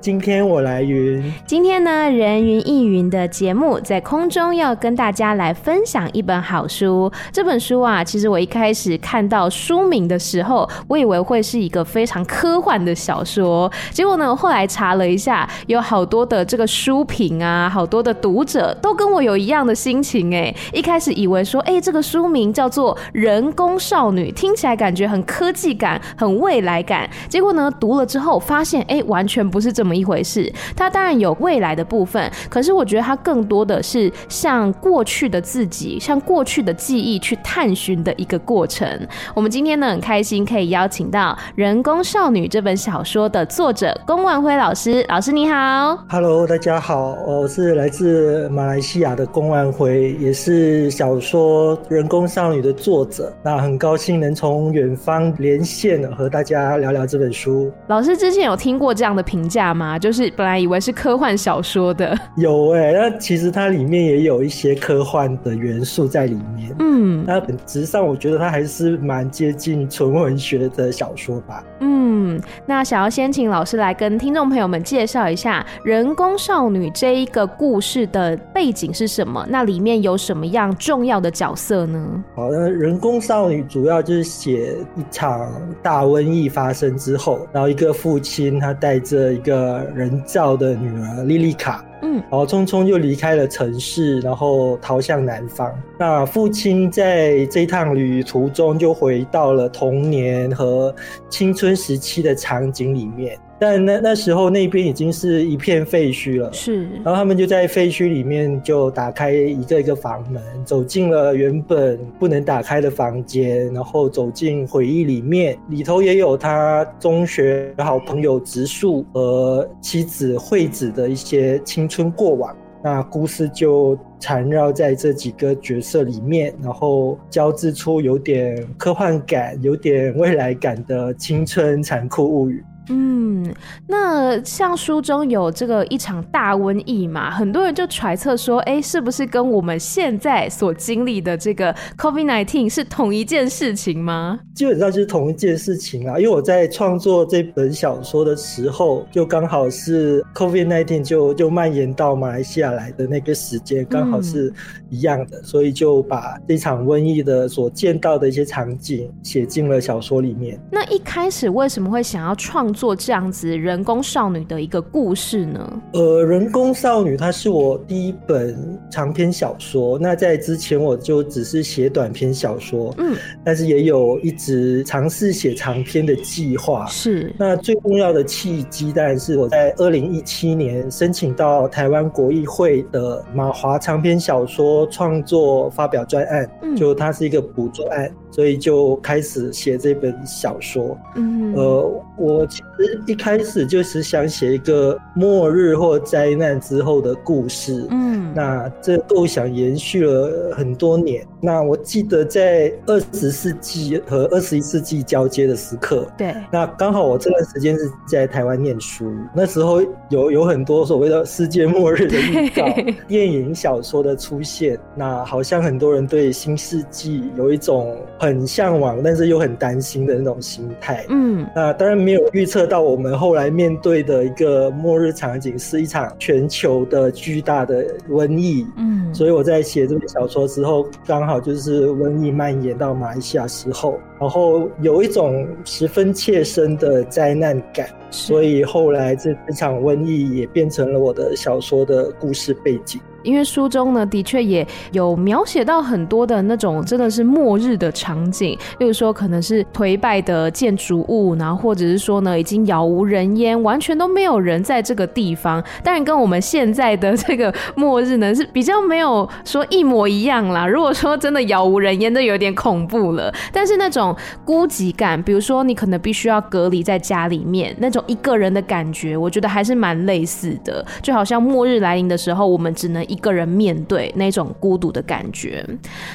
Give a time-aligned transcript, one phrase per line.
[0.00, 1.32] 今天我来云。
[1.46, 7.10] 今天呢，人云亦云的节目在空中要跟大家来分享一本好书。
[7.32, 13.70] 这本书啊，其实我一开始看到书名的时候，我以为会是一个非常科幻的小说。
[13.90, 20.34] 结果呢，后来查了一下，有好多的这个书评啊，好多的读者都跟我有一样的心情。
[20.34, 27.10] 哎，一开始以为说，哎，这个书名叫做《人工少女》，听起来感觉很科技感，很未来感。
[27.28, 28.36] 结果呢，读了之后。
[28.38, 30.50] 发现哎，完全不是这么一回事。
[30.74, 38.88] 它当然有未来的部分，可是我觉得它更多的是向过去的自己，向过去的记忆去探寻的一个过程。
[39.34, 45.04] 我们今天呢，很开心可以邀请到《人工少女》这本小说的作者龚万辉老师。
[45.08, 53.30] 老师你好，Hello，大家好，我是来自马来西亚的龚万辉，也是小说《人工少女》的作者。
[53.42, 57.70] 那很高兴能从远方连线和大家聊聊这本书。
[57.88, 58.36] 老师之前。
[58.36, 59.98] 之前有听过这样的评价吗？
[59.98, 66.74] 就是本来以为是科幻小说的， 有哎、欸，那其实它里面也有一些科幻的元素在里面。
[66.78, 71.64] 嗯，那本质上我觉得它还是蛮接近纯文学的小说吧。
[71.80, 79.44] 嗯，那想要先请老师来跟听众朋友们介绍一下《人工少女》这一个故事的背景是什么？
[79.48, 82.24] 那里面有什么样重要的角色呢？
[82.34, 85.50] 好，那《人工少女》主要就是写一场
[85.82, 88.46] 大瘟疫发生之后，然后一个父亲。
[88.58, 95.72] 他带着一个人造的女儿莉莉卡，嗯，然后匆匆就离开了城市，然后逃向南方。
[95.98, 100.94] 那父亲在这趟旅途中，就回到了童年和
[101.30, 103.38] 青春时期的场景里面。
[103.58, 106.84] 但那那时候那边已经是一片废墟了，是。
[107.02, 122.54] 然后他们就在废墟里面就打开一个一个房门，走进了原本不能打开的房间，然后走进回忆里面，里头也有他中学好朋友植树和妻子惠子的一些青春过往。
[122.84, 132.62] 那故事就缠绕在这几个角色里面，然后交织出有点科幻感、有点未来感的青春残酷物语。
[132.88, 133.52] 嗯，
[133.86, 144.38] 那像书中有这个一场大瘟疫嘛，很多人就揣测说，哎，是不是跟我们现在所经历的这个 COVID-19 是同一件事情吗？
[144.54, 154.52] 基本上就是同一件事情啊，因为我在创作这本小说的时候，就刚好是 COVID-19 就就蔓延到马来西亚来的那个时间，刚好是
[154.88, 160.58] 一样的，嗯、所以就把这场瘟疫的所见到的一些场景写进了小说里面。
[160.70, 165.82] 那一开始为什么会想要创做这样子人工少女的一个故事呢？
[165.94, 169.98] 呃，人工少女它是我第一本长篇小说。
[169.98, 176.84] 那在之前我就只是写短篇小说，嗯，但是也有一直尝试写长篇的计划。
[176.86, 177.34] 是。
[177.38, 188.12] 那最重要的契机，当然是我在二零一七年申请到台湾国艺会的马华长篇小说创作发表专案，嗯，就它是一个补助案。
[188.32, 190.94] 所以就开始写这本小说。
[191.14, 197.86] 嗯，呃，我其实一开始就是想写一个末日或灾难之后的故事。
[197.90, 201.26] 嗯，那这构想延续了很多年。
[201.40, 212.66] 那我记得在二十世纪和二十一世纪交接的时刻，对，那刚好我这段时间是在台湾念书，那时候有有很多所谓的世界末日的预告，
[213.06, 217.96] 电影、小说的出现，那好像很多人对新世纪有一种。
[218.18, 221.04] 很向往，但是又很担心的那种心态。
[221.10, 228.64] 嗯，那当然没有预测到我们后来面对的一个末日场景是一场全球的巨大的瘟疫。
[228.76, 237.88] 嗯，所以我在写这本小说之后，刚好就是瘟疫蔓延到马来西亚时候，然后有一种十分切身的灾难感。
[238.08, 243.00] 所以后来这这场瘟疫也变成了我的小说的故事背景。
[243.26, 255.62] 因为书中呢，的确也有描写到很多的那种真的是末日的场景，例如说可能是颓败的建筑物，然后或者是说呢，已经杳无人烟，完全都没有人在这个地方。
[255.82, 260.66] 当然，跟我们现在的这个末日呢是比较没有说一模一样啦。
[260.66, 263.32] 如果说真的杳无人烟，都有点恐怖了。
[263.52, 264.14] 但是那种
[264.44, 270.84] 孤寂感，比如说你可能必须要隔离在家里面，那种一个人的感觉，我觉得还是蛮类似的。
[271.02, 275.64] 就好像末日来临的时候，我们只能一个人面对那种孤独的感觉。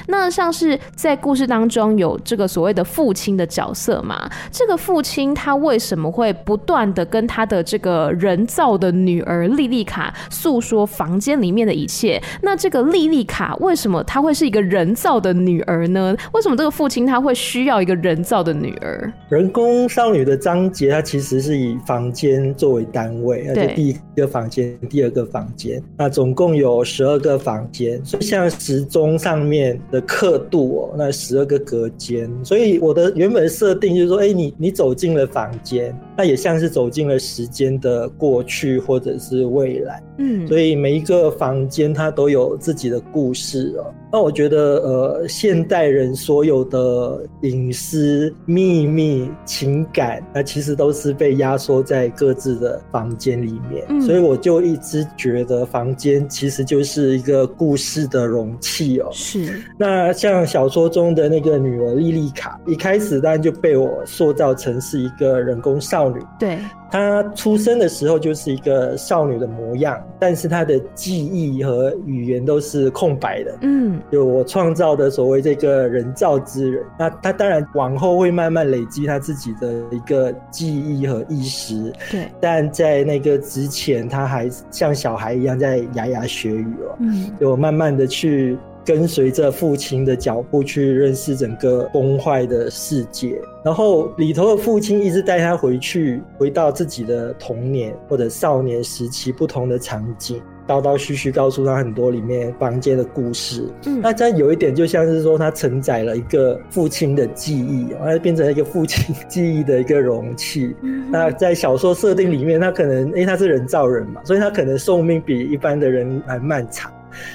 [0.08, 4.30] 那像是在故事当中有这个所谓的父亲的角色嘛？
[4.52, 12.22] 这个父亲他为什么会不断的跟他的这个人造的女儿莉莉卡诉说房间里面的一切？
[12.42, 16.16] 那这个莉莉卡为什么她会是一个人造的女儿呢？
[16.34, 19.12] 为什么这个父亲他会需要一个人造的女儿？
[19.30, 43.94] 人工少女的章节，它其实是以房间作为单位，那就第一个房间、第二个房间，那总共有十二个房间，所以像时钟上面的刻度哦，那十二个隔间，所以我的原本设定就是说，哎，你你走进了房间，那也像是走进了时间的过去或者是未来，嗯，所以每一个房间它都有自己的故事哦。
[44.12, 53.86] 那我觉得，呃，现代人所有的隐私、秘密、情感，那其实都是被压缩在各自的房间里面。
[53.88, 59.10] 嗯，所以我就一直觉得，房间其实就是一个故事的容器哦。
[59.14, 59.62] 是。
[59.78, 66.20] 那像小说中的那个女儿莉莉卡，一开始当然就被我塑造成是一个人工少女。
[66.38, 66.60] 对。
[66.92, 73.58] 她出生的时候就是一个少女的模样，但是她的记忆和语言都是空白的。
[73.62, 74.00] 嗯。
[74.12, 81.94] 就我创造的所谓这个人造之人，那她当然往后会慢慢累积她自己的一个记忆和意识。
[82.12, 86.98] 对，但在那个之前，她还像小孩一样在牙牙学语哦。
[87.00, 100.42] 嗯，就慢慢的去跟随着父亲的脚步去认识整个崩坏的世界，然后里头的父亲一直带他回去，回到自己的童年或者少年时期不同的场景。
[100.68, 110.74] 叨叨絮絮告诉他很多里面房间的故事，嗯，那这样有一点就像是说他承载了一个父亲的记忆，它变成了一个父亲记忆的一个容器。
[110.82, 116.90] 嗯、那在小说设定里面，他可能因为他是人造人嘛，所以他可能寿命比一般的人还漫长。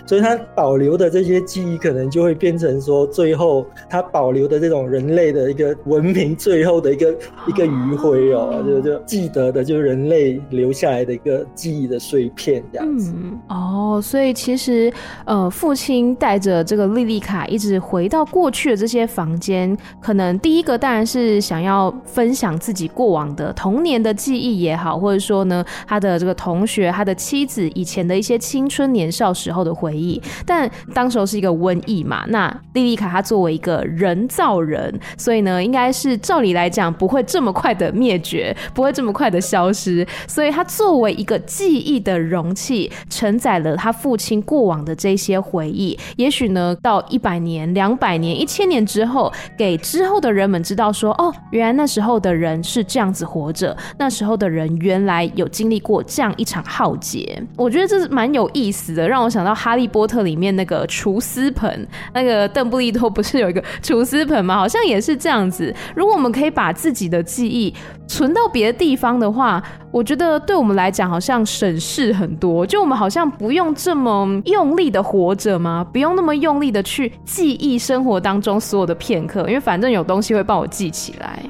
[0.06, 7.14] 所以他保留的这些记忆，可能就会变成说，最后他保留的这种人类的一个文明最后的一个
[7.46, 13.12] 一个余晖哦，就就记得的，就是人类留下来的一个记忆的碎片这样子。
[13.14, 14.92] 嗯、哦，所以其实
[15.24, 32.24] 呃，父亲带着这个莉莉卡一直回到过去的这些房间，可能第一个当然是想要分享自己过往的童年的记忆也好，或者说呢，他的这个同学、他的妻子以前的一些青春年少时候的回忆，但当时候是一个瘟疫嘛。
[32.28, 40.06] 那莉莉卡她作为一个人造人，所以呢，应该是照理来讲不会这么快的灭绝，不会这么快的消失。
[40.28, 45.98] 所以她作为一个记忆的容器，承载了她父亲过往的这些回忆。
[46.16, 57.42] 也许呢，到一百年、两百年、一千年之后，给之后的人们知道说，哦，原来那时候的人是这样子活着，那时候的人原来有经历过这样一场浩劫。
[57.56, 59.55] 我觉得这是蛮有意思的，让我想到。
[59.56, 64.56] 哈利波特里面那个厨师盆，那个邓布利多不是有一个厨师盆吗？
[64.56, 65.74] 好像也是这样子。
[65.94, 67.74] 如果我们可以把自己的记忆
[68.06, 72.66] 存到别的地方的话，我觉得对我们来讲好像省事很多。
[72.66, 75.84] 就我们好像不用这么用力的活着吗？
[75.90, 81.42] 不用那么用力的去记忆生活当中所有的片刻，因为反正有东西会帮我记起来。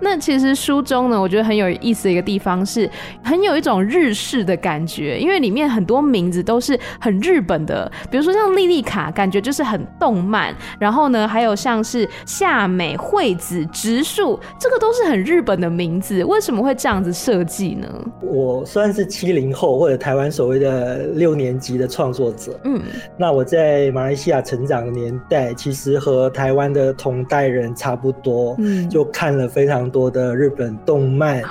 [0.00, 2.88] 那其实书中呢，我觉得很有意思的一个地方是，
[3.22, 10.54] 很有一种日式的感觉，因为里面很多名字都是很日本的，比如说像莉莉卡，感觉就是很动漫。
[10.78, 16.22] 然后呢，还有像是夏美、惠子、植树，这个都是很日本的名字。
[16.22, 17.88] 为什么会这样子设计呢？
[18.20, 22.56] 我算是七零后或者台湾所谓的六年级的创作者。
[22.62, 22.80] 嗯，
[23.16, 28.54] 那我在马来西亚成长的年代，其实和台湾的同代人差不多。
[28.58, 29.48] 嗯，就看了。
[29.48, 31.42] 非常多的日本动漫。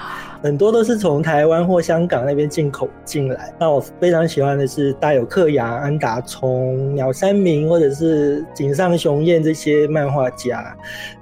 [0.41, 3.53] 很多都是从台湾或香港那边进口进来。
[3.59, 10.75] 那我非常喜欢的是大友克洋、安达充、鸟山明或者是井上雄彦这些漫画家。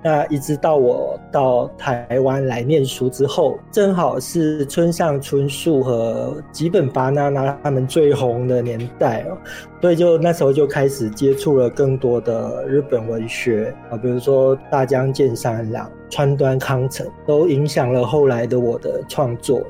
[0.03, 9.37] 那一直到我到台湾来念书之后，正好是村上春树和吉本芭娜娜他们最红的年代哦，
[9.85, 19.61] 所以就那时候就开始接触了更多的日本文学啊，比如说大江健三郎、川端康成，都影响了后来的我的创作。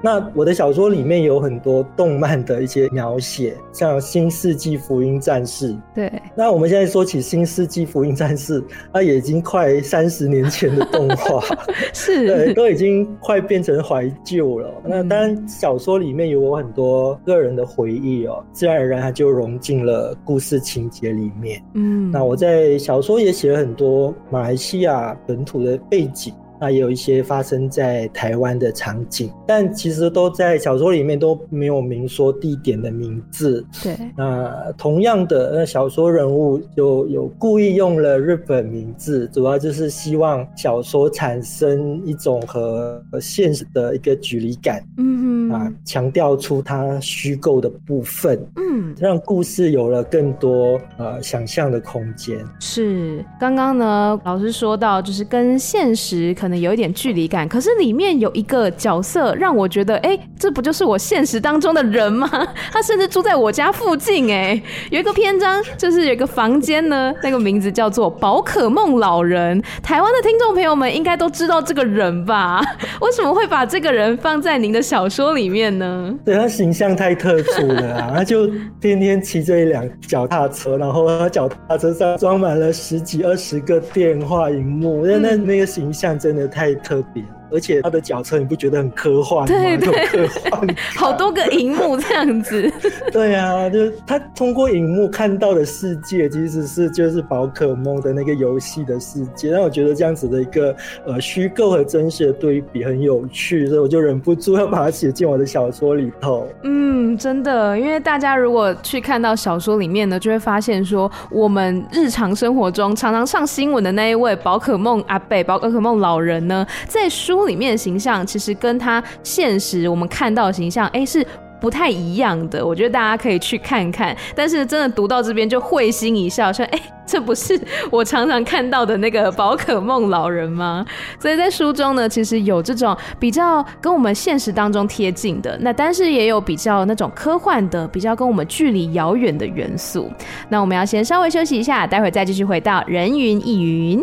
[0.00, 5.72] 那我的小说里面有很多动漫的一些描写，像《新世纪福音战士》。
[5.94, 6.12] 对。
[6.34, 8.60] 那我们现在说起《新世纪福音战士》，
[8.92, 11.42] 它也已经快三十年前的动画，
[11.92, 12.26] 是。
[12.26, 14.68] 对，都已经快变成怀旧了。
[14.84, 14.90] 嗯。
[14.90, 21.62] 那当然，小说里面有我很多个人的回忆哦，自然而然它就融进了故事情节里面。
[21.74, 22.10] 嗯。
[22.10, 26.34] 那我在小说也写了很多马来西亚本土的背景。
[26.62, 33.66] 那也有一些发生在台湾的场景，但其实都在小说里面都没有明说地点的名字。
[33.82, 44.80] 对，那同样的，那小说人物就有故意用了日本名字，主要就是希望小说产生一种和现实的一个距离感。
[44.98, 48.38] 嗯哼，啊，强调出它虚构的部分。
[48.56, 52.38] 嗯，让故事有了更多呃想象的空间。
[52.60, 62.28] 是，刚刚呢，老师说到就是跟现实可能有一点距离感，可是里面有一个角色让我觉得，哎、欸，这不就是我现实当中的人吗？
[62.72, 69.62] 他甚至住在我家附近，哎，有一个篇章就是有一个房间呢，那个名字叫做宝可梦老人。
[69.82, 72.60] 台湾的听众朋友们应该都知道这个人吧？
[73.00, 76.14] 为什么会把这个人放在您的小说里面呢？
[76.24, 78.46] 对，他形象太特殊了啊， 他就
[78.80, 87.22] 天天骑着一辆脚踏车，然后他脚踏车上装满了十几二十个电话荧幕，那、嗯、那那个形象真的太特别。
[87.52, 89.46] 而且他的脚车，你不觉得很科幻吗？
[89.46, 90.66] 对 对，科幻，
[90.96, 92.72] 好多个荧幕这样子。
[93.12, 99.50] 对啊，就是他通过荧幕看到的世界，其实是就是宝可梦的那个游戏的世界。
[99.50, 106.48] 让我觉得这样子的一个呃虚构和真实的对比很有趣，所以我就忍不住要把它写进我的小说里头。
[106.62, 117.41] 嗯，真的，因为大家如果去看到小说里面呢，就会发现说，我们日常生活中常常上新闻的那一位宝可梦阿贝、宝可梦老人呢，在书。
[117.46, 121.26] 里面的形象其实跟他现实我们看到的形象，哎，是
[121.60, 122.66] 不太一样的。
[122.66, 124.16] 我觉得大家可以去看看。
[124.34, 130.84] 但是真的读到这边就会心一笑，说：“哎，这不是我常常看到的那个宝可梦老人吗？”
[131.20, 140.10] 所以在书中呢，其实有这种比较跟我们现实当中贴近的，那但是也有比较那种科幻的，比较跟我们距离遥远的元素。
[140.48, 144.02] 那我们要先稍微休息一下，待会再继续回到人云亦云。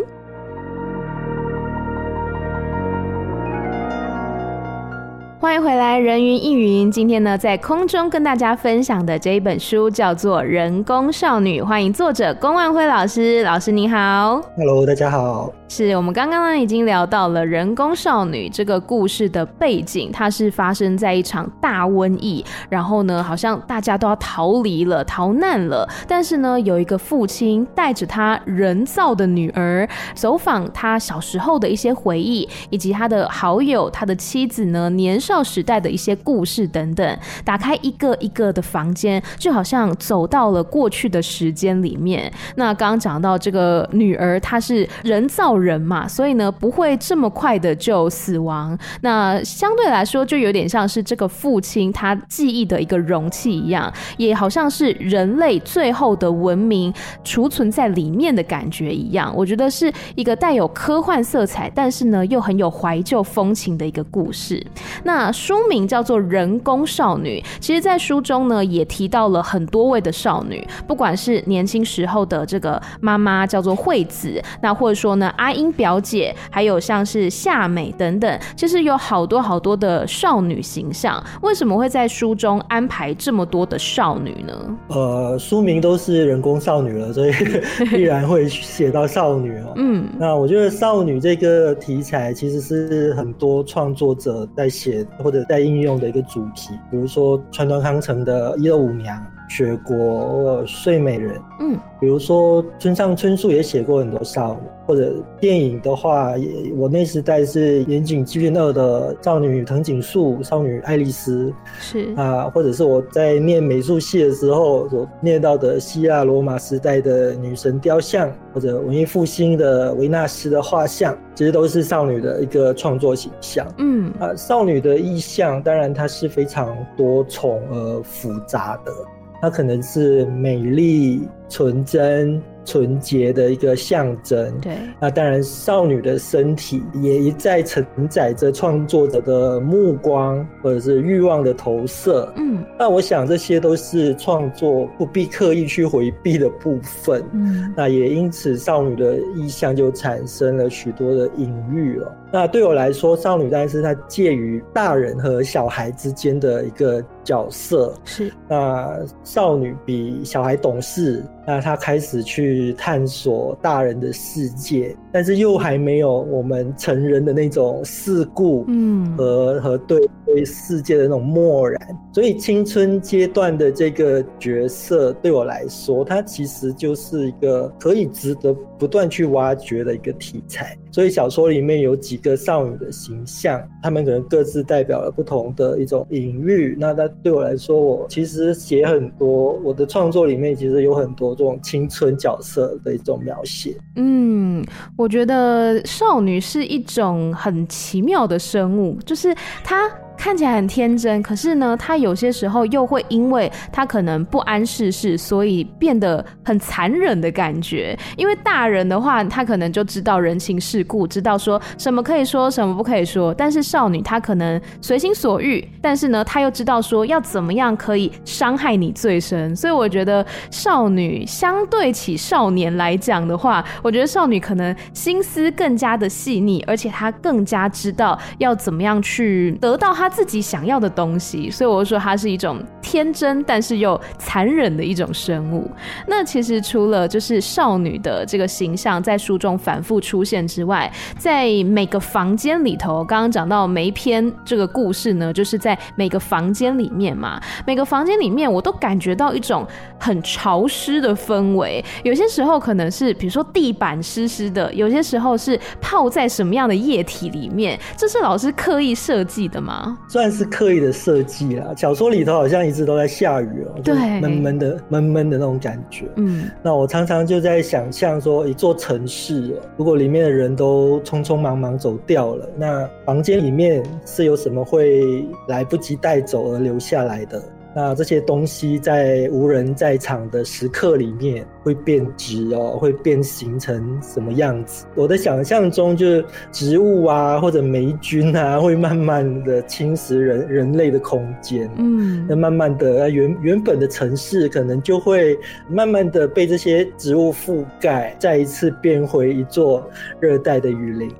[5.60, 6.90] 回来，人云亦云。
[6.90, 13.42] 今天呢，在空中跟大家分享的这一本书叫做《人工少女》，欢迎作者龚万辉老师。
[13.42, 15.52] 老师你好，Hello，大家好。
[15.70, 42.28] 是我们刚刚呢已经聊到了人工少女这个故事的背景，它是发生在一场大瘟疫，然后呢好像大家都要逃离了、逃难了，但是呢有一个父亲带着他人造的女儿走访他小时候的一些回忆，以及他的好友、他的妻子呢年少时代的一些故事等等，打开一个一个的房间，就好像走到了过去的时间里面。
[42.56, 48.76] 那刚刚讲到这个女儿，她是人造人嘛，所以呢不会这么快的就死亡。
[49.02, 59.32] 那相对来说，就有点像是这个父亲他记忆的一个容器一样，也好像是人类最后的文明储存在里面的感觉一样。
[59.36, 64.64] 我觉得是一个带有科幻色彩，但是呢又很有怀旧风情的一个故事。
[65.04, 75.49] 那书名叫做《人工少女》，其实，在书中呢也提到了很多位的少女，不管是年轻时候的这个妈妈叫做惠子，那或者说呢阿。
[75.52, 81.22] 英表姐，还有像是夏美等等，其实有好多好多的少女形象。
[81.42, 84.76] 为什么会在书中安排这么多的少女呢？
[84.88, 87.32] 呃，书名都是人工少女了，所以
[87.90, 89.72] 必然会写到少女哦。
[89.76, 99.16] 嗯，那我觉得少女这个题材其实是很多创作者在写或者在应用的一个主题，比如说川端康成的《一二五娘》。
[99.50, 123.66] 雪国睡美人，嗯，比如说村上春树也写过很多少女，或者电影的话，也我那时代是岩井俊二的少女藤井树、少女爱丽丝，是啊，或者是我在念美术系的时候所念到的希腊罗马时代的女神雕像，或者文艺复兴的维纳斯的画像，其实都是少女的一个创作形象。
[123.78, 128.92] 嗯啊，少女的意象当然它是非常多重而复杂的。
[129.40, 132.40] 它可能是美丽、纯真。
[132.70, 134.60] 纯洁的一个象征。
[134.60, 142.32] 对，那当然，少女的身体也一再承载着创作者的目光或者是欲望的投射。
[142.36, 147.24] 嗯，那我想这些都是创作不必刻意去回避的部分。
[147.32, 152.16] 嗯，那也因此，少女的意象就产生了许多的隐喻了。
[152.32, 157.92] 那对我来说，少女当然是她介于大人和小孩之间的一个角色。
[158.04, 161.24] 是，那少女比小孩懂事。
[161.50, 171.80] 那他开始去探索大人的世界，但是又还没有我们成人的那种世故，嗯，和和对对世界的那种漠然。
[172.12, 180.78] 所以青春阶段的这个角色对我来说，它其实就是一个可以值得不断去挖掘的一个题材。
[180.92, 186.76] 所以小说里面有几个少女的形象，她们可能各自代表了不同的一种隐喻。
[186.78, 193.76] 那它对我来说，我其实写很多，我的创作里面其实有很多这种青春角色的一种描写。
[193.96, 194.64] 嗯，
[194.96, 199.90] 我觉得少女是一种很奇妙的生物，就是她。
[200.20, 207.98] 看起来很天真，可是呢，他有些时候又会因为他可能不谙世事，所以变得很残忍的感觉。
[208.18, 213.32] 因为大人的话，他可能就知道人情世故，知道说什么可以说，什么不可以说。
[213.32, 219.56] 但是少女她可能随心所欲，但是呢，她又知道说要怎么样可以伤害你最深。
[219.56, 230.09] 所以我觉得少女相对起少年来讲的话，我觉得少女可能心思更加的细腻，而且她更加知道要怎么样去得到她。
[230.10, 235.70] 自己想要的东西，所以我说它是一种天真，但是又残忍的一种生物。
[236.06, 249.66] 那其实除了就是少女的这个形象在书中反复出现之外，在每个房间里头，刚刚讲到每篇这个故事呢，就是在每个房间里面嘛，每个房间里面我都感觉到一种
[249.98, 251.84] 很潮湿的氛围。
[252.02, 259.98] 有些时候可能是比如说地板湿湿的，有些时候是泡在什么样的液体里面，这是老师刻意设计的吗？
[260.08, 261.72] 算是刻意的设计啦。
[261.76, 266.06] 小说里头好像一直都在下雨哦、喔，对，闷闷的、闷闷的那种感觉。
[266.16, 277.42] 嗯，那我常常就在想象说，一座城市，如果里面的人都匆匆忙忙走掉了，那房间里面是有什么会来不及带走而留下来的？
[277.74, 284.86] 那这些东西在无人在场的时刻里面会变质哦，会变形成什么样子？
[284.94, 291.70] 我的想象中就是植物啊，或者霉菌啊，会慢慢的侵蚀人人类的空间。
[291.76, 301.10] 嗯，那慢慢的，原原本的城市可能就会慢慢的被这些植物覆盖，再一次变回一座热带的雨林。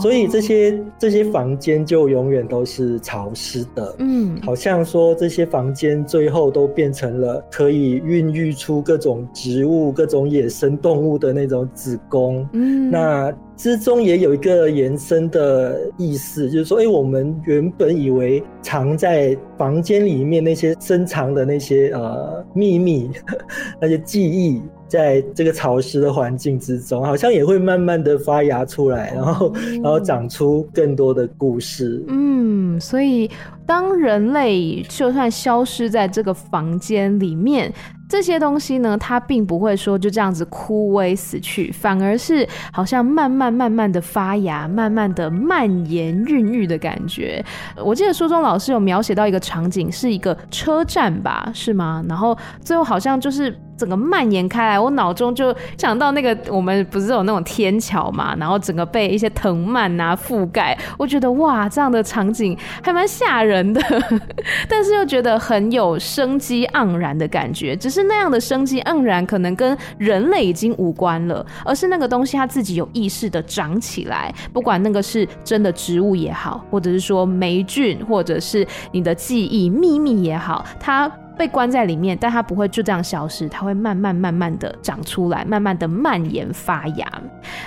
[0.00, 23.10] 所以这些这些房间就永远都是潮湿的，嗯，好像说这些房间最后都变成了可以孕育出各种植物、各种野生动物的那种子宫，嗯，那之中也有一个延伸的意思，就是说，哎，我们原本以为藏在房间里面那些深藏的那些呃秘密，
[23.80, 24.62] 那些记忆。
[24.88, 29.52] 在这个潮湿的环境之中，好像也会慢慢的发芽出来，然后，
[29.82, 32.04] 然后长出更多的故事。
[32.06, 33.28] 嗯，所以
[33.66, 37.74] 当人类就算消失在这个房间里面。
[38.08, 47.44] 这些东西呢，它并不会说就这样子枯萎死去，反而是好像慢慢慢慢的发芽，慢慢的蔓延孕育的感觉。
[47.76, 52.04] 我记得书中老师有描写到一个场景，是一个车站吧，是吗？
[52.08, 63.82] 然后最后好像就是整个蔓延开来，我脑中就想到那个我们不是有那种天桥嘛，然后整个被一些藤蔓啊覆盖，我觉得哇，这样的场景还蛮吓人的，
[64.70, 67.96] 但是又觉得很有生机盎然的感觉，只。
[67.96, 81.10] 是那样的生机盎然，可能跟人类已经无关了，而是那个东西它自己有意识的长起来，不管那个是真的植物也好，或者是说霉菌，或者是你的记忆秘密也好，它。
[81.36, 87.06] 被关在里面，但它不会就这样消失，它会慢慢慢慢的长出来，慢慢的蔓延发芽。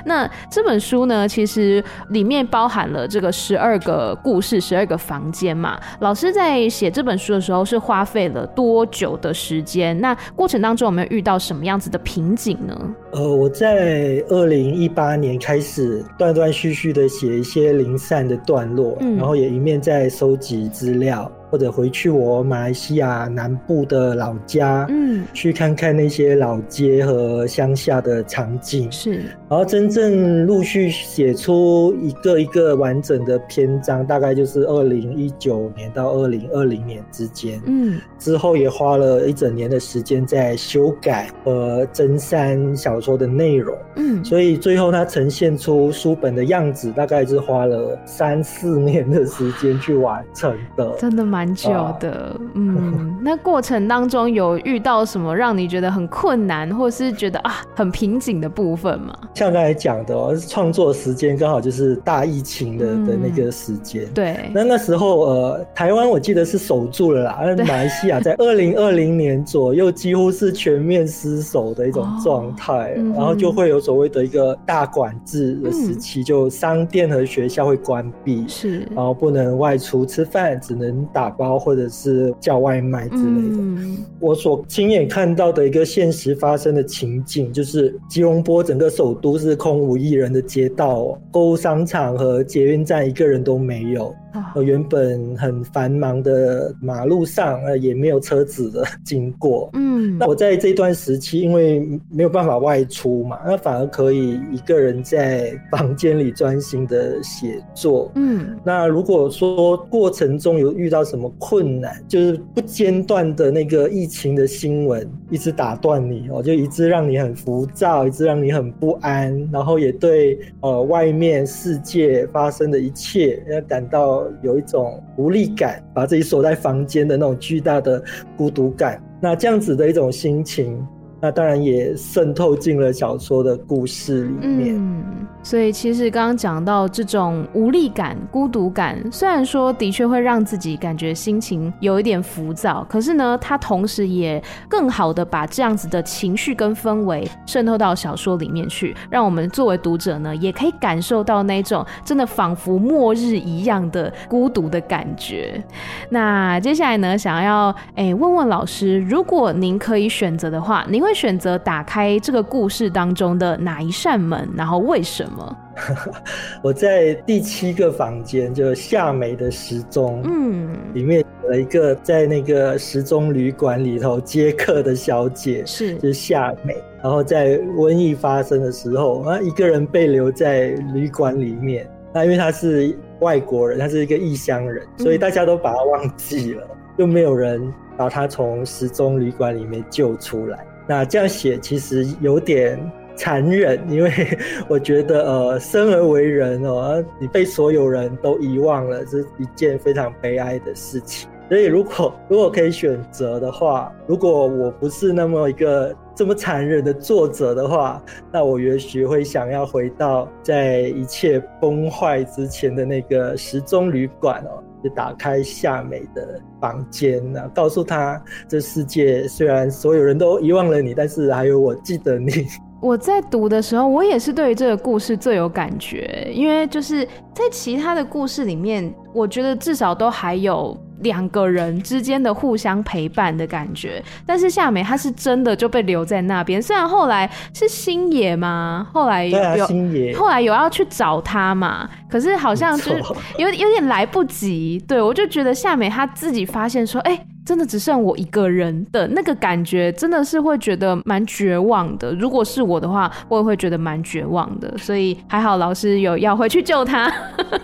[0.06, 5.80] 那这本书呢，其实里面包含了这个十二个故事，十二个房间嘛。
[6.00, 10.00] 老师在写这本书的时候是花费了多久的时间？
[10.00, 12.76] 那过程当中有没有遇到什么样子的瓶颈呢？
[13.12, 21.32] 呃，我在二零一八年开始断断续续的写一些零散的段落，嗯，然后也一面在收集资料。
[21.50, 51.40] 或者回去我马来西亚南部的老家，嗯，去看看那些老街和乡下的场景，是，然后真正陆续写出一个一个完整的篇章，大概就是二零一九年到二零二零年之间，嗯，之后也花了一整年的时间在修改和增删小说的内容，嗯，所以最后它呈现出书本的样子，大概是花了三四年的时间去完成的，真的吗？
[51.40, 59.16] 蛮久的，嗯，那过程当中有遇到什么让你觉得很困难，或是觉得啊很瓶颈的部分吗？
[59.40, 64.06] 像刚才讲的哦，创作时间刚好就是大疫情的、嗯、的那个时间。
[64.14, 83.58] 对，那那时候呃，台湾我记得是守住了啦，马来西亚在二零二零年左右几乎是全面失守的一种状态，然后就会有所谓的一个大管制的时期，嗯、就商店和学校会关闭，是，然后不能外出吃饭，只能打包或者是叫外卖之类的。
[83.58, 89.29] 嗯、我所亲眼看到的一个现实发生的情景，就是吉隆坡整个首都。
[89.30, 94.12] 都是空无一人的街道，购物商场和捷运站一个人都没有。
[94.54, 99.70] 呃，原本很繁忙的马路上，呃，也没有车子的经过。
[99.74, 101.80] 嗯，那我在这段时期，因为
[102.12, 108.12] 没有办法外出嘛，那反而可以一个人在房间里专心的写作。
[108.16, 124.19] 嗯，那如果说过程中有遇到什么困难，就是不间断的那个疫情的新闻一直打断你哦，就一直让你很浮躁，一直让你很不安，然后也对呃外面世界发生的一切要感到。
[124.42, 128.02] 有一种无力感，把自己锁在房间的那种巨大的
[128.36, 130.86] 孤独感，那这样子的一种心情。
[131.22, 134.76] 那当然也渗透进了小说的故事里面。
[134.76, 155.62] 嗯，所以其实刚刚讲到这种无力感、孤独感，虽然说的确会让自己感觉心情有一点浮躁，可是呢，它同时也更好的把这样子的情绪跟氛围渗透到小说里面去，让我们作为读者呢，也可以感受到那种真的仿佛末日一样的孤独的感觉。
[156.10, 164.48] 那接下来呢，想要哎、问问老师，如果您可以选择的话，您会会选择打开这个故事当中的哪一扇门？
[164.56, 165.58] 然后为什么？
[166.62, 176.76] 我在第七个房间，就夏美的时钟，嗯，里面有一个在那个时钟旅馆里头接客的小姐，是，就是夏美。
[177.02, 181.90] 然后在瘟疫发生的时候，啊，一个人被留在旅馆里面。
[182.14, 186.68] 那因为她是外国人，她是一个异乡人，所以大家都把她忘记了，
[186.98, 190.60] 又没有人把他从时钟旅馆里面救出来。
[190.90, 192.80] 那这样写其实有点
[193.16, 194.12] 残忍，因为
[194.68, 201.30] 我觉得，呃，生而为人哦，你被所有人都遗忘了，是一件非常悲哀的事情。
[201.48, 214.64] 所以，如果如果可以选择的话，如果我不是那么一个这么残忍的作者的话，那我也许会想要回到在一切崩坏之前的那个时钟旅馆哦。
[214.84, 222.32] 就打开夏美的房间，啊，告诉她，这世界虽然所有人都遗忘了你，但是还有我记得你。
[222.82, 230.78] 我在读的时候，我也是对于这个故事最有感觉，因为就是在其他的故事里面，我觉得至少都还有。
[231.02, 236.62] 两个人之间的互相陪伴的感觉，但是夏美她是真的就被留在那边。
[236.62, 238.88] 虽然后来是星野吗？
[238.94, 240.16] 后来有，啊，星野。
[240.16, 241.90] 后来有要去找他嘛？
[242.10, 242.92] 可是好像就
[243.38, 244.84] 有有点来不及。
[244.88, 247.26] 对，我就觉得夏美她自己发现说，哎、欸。
[247.50, 252.14] 真的只剩我一个人的那个感觉，真的是会觉得蛮绝望的。
[252.14, 254.72] 如果是我的话，我也会觉得蛮绝望的。
[254.78, 257.12] 所以还好老师有要回去救他，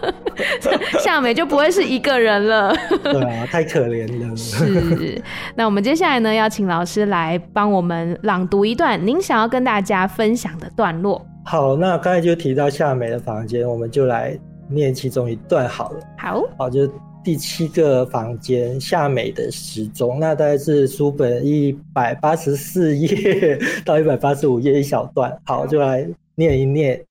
[0.98, 2.76] 夏美就不会是一个人了。
[3.04, 4.36] 对啊，太可怜了。
[4.36, 5.22] 是。
[5.56, 11.24] 那我们接下来呢，要请老师来帮我们朗读一段您想要跟大家分享的段落。
[11.44, 14.36] 好，那刚才就提到夏美的房间，我们就来
[14.68, 16.00] 念其中一段好了。
[16.18, 16.90] 好，好就。
[17.26, 25.36] 第七个房间，夏美的时钟，那大概是书本一百八十四页 到一百八十五页一小段。
[25.44, 27.04] 好，就来念一念。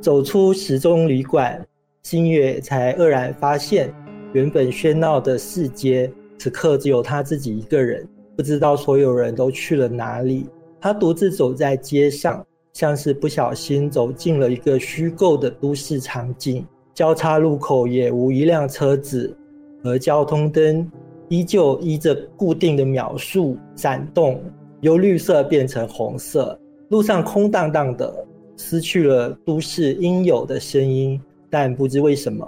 [0.00, 1.60] 走出时钟旅馆，
[2.04, 3.92] 星月才愕然发现，
[4.32, 10.46] 原本喧闹的市街，此刻只有他自己一个人，不知道所有人都去了哪里。
[10.80, 16.64] 他独自走在街上，像是不小心走进了一个虚构的都市场景。
[16.94, 19.36] 交叉路口也无一辆车子，
[19.82, 20.88] 而交通灯
[21.28, 24.40] 依旧依着固定的秒数闪动，
[24.80, 26.56] 由绿色变成红色。
[26.90, 28.24] 路上空荡荡的，
[28.56, 31.20] 失去了都市应有的声音。
[31.50, 32.46] 但不知为什么，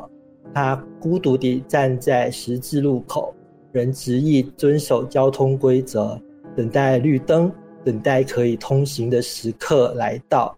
[0.54, 3.34] 他孤独地站在十字路口，
[3.72, 6.20] 仍执意遵守交通规则，
[6.56, 7.50] 等待绿灯，
[7.84, 10.56] 等待可以通行的时刻来到。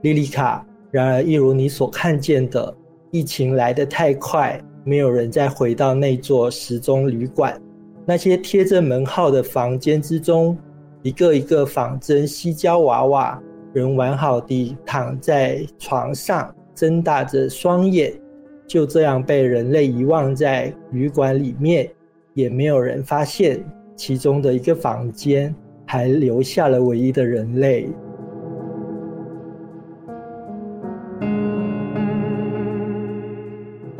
[0.00, 2.74] 莉莉卡，然而一如你所看见的。
[3.12, 7.60] 疫情来得太快，没有人再回到那座时钟旅馆。
[8.06, 10.56] 那些贴着门号的房间之中，
[11.02, 13.38] 一个一个仿真矽胶娃娃
[13.74, 18.14] 仍完好地躺在床上，睁大着双眼，
[18.66, 21.90] 就这样被人类遗忘在旅馆里面，
[22.32, 23.62] 也没有人发现
[23.94, 25.54] 其中的一个房间
[25.86, 27.90] 还留下了唯一的人类。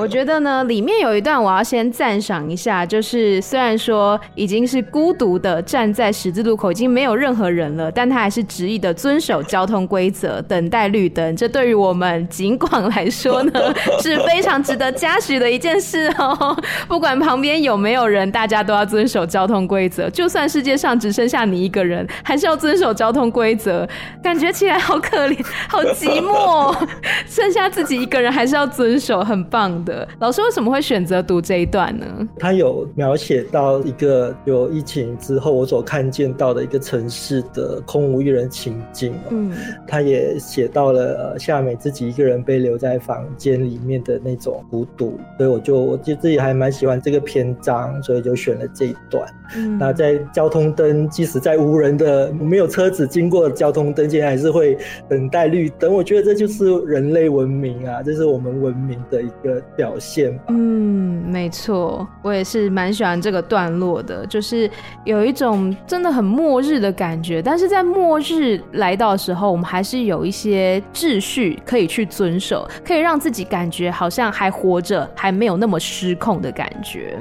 [0.03, 11.37] 我觉得呢，里面有一段我要先赞赏一下，就是虽然说已经是孤独的站在十字路口，已经没有任何人了，但他还是执意的遵守交通规则，等待绿灯。
[11.37, 13.53] 这对于我们警管来说呢，
[14.03, 16.61] 是非常值得嘉许的一件事哦。
[16.89, 20.11] 不管旁边有没有人，大家都要遵守交通规则。
[20.11, 23.89] 就算世界上只剩下你一个人，还是要遵守交通规则。
[24.21, 26.77] 感觉起来好可怜，好寂寞，
[27.25, 29.92] 剩下自己一个人还是要遵守，很棒的。
[30.19, 32.07] 老师为什么会选择读这一段呢？
[32.39, 39.15] 他有描写到一个有疫情之后我所看见到的一个城市的空无一人情境。
[39.31, 39.53] 嗯，
[39.87, 49.29] 他也写到了夏美自己一个人被留在房间里面的那种孤独，所以我就我就自己还蛮喜欢这个篇章，所以就选了这一段。
[49.57, 54.79] 嗯，那在交通灯，即使在无人的没有车子经过的交通灯间，还是会
[55.09, 55.93] 等待绿灯。
[55.93, 59.61] 我觉得这就是人类文明啊，这是我们文明的一个。
[59.83, 64.71] 表现，嗯，没错，我也是蛮喜欢这个段落的，就是
[65.05, 77.19] 有一种真的很末日的感觉，但是在末日来到的时候，我们还是有一些秩序可以去遵守，可以让自己感觉好像还活着，还没有那么失控的感觉。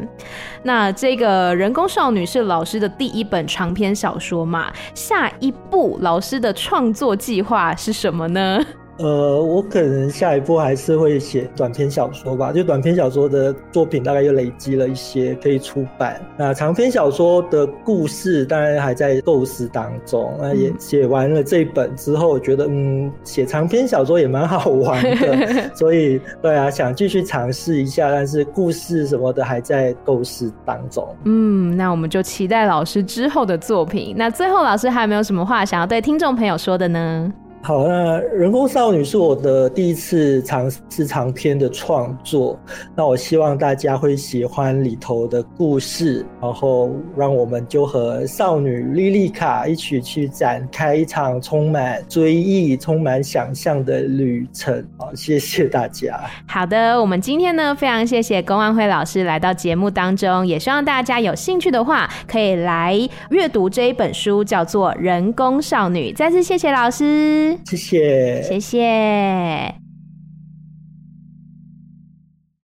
[0.62, 4.72] 那这个人工少女是老师的第一本长篇小说嘛？
[4.94, 8.64] 下一部老师的创作计划是什么呢？
[9.02, 12.52] 呃，我可能下一步还是会写短篇小说吧。
[12.52, 16.22] 就短篇小说的作品大概又累积了一些可以出版。
[16.38, 20.34] 那长篇小说的故事当然还在构思当中。
[20.40, 25.72] 那也写完了这一本之后，我觉得嗯，写长篇小说也蛮好玩的。
[25.76, 31.08] 所以对啊，想继续尝试一下，但是故事什么的还在构思当中。
[31.26, 34.14] 嗯，那我们就期待老师之后的作品。
[34.16, 37.32] 那最后，老师还有没有什么话想要对听众朋友说的呢？
[37.64, 42.60] 好，那人工少女是我的第一次尝试长篇的创作，
[42.96, 54.84] 那我希望大家会喜欢里头的故事，然后让我们就和少女莉莉卡一起去展开一场充满追忆、充满想象的旅程。
[54.98, 56.20] 好，谢谢大家。
[56.48, 62.98] 好的，我们今天呢，非常谢谢龚安辉老师来到节目当中，也希望大家有兴趣的话，可以来
[63.30, 66.12] 阅读这一本书，叫做《人工少女》。
[66.16, 67.60] 再次谢谢老师师。
[67.66, 69.81] 谢谢，谢谢。